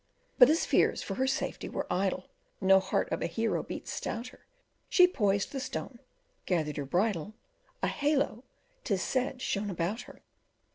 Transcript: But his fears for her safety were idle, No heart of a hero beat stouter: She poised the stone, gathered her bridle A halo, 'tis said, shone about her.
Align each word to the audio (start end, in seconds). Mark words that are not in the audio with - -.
But 0.39 0.47
his 0.47 0.65
fears 0.65 1.03
for 1.03 1.13
her 1.13 1.27
safety 1.27 1.69
were 1.69 1.85
idle, 1.93 2.25
No 2.59 2.79
heart 2.79 3.11
of 3.11 3.21
a 3.21 3.27
hero 3.27 3.61
beat 3.61 3.87
stouter: 3.87 4.47
She 4.89 5.05
poised 5.05 5.51
the 5.51 5.59
stone, 5.59 5.99
gathered 6.47 6.77
her 6.77 6.85
bridle 6.85 7.35
A 7.83 7.87
halo, 7.87 8.43
'tis 8.83 9.03
said, 9.03 9.43
shone 9.43 9.69
about 9.69 10.01
her. 10.09 10.23